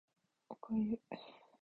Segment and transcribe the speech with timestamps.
[0.49, 0.97] お粥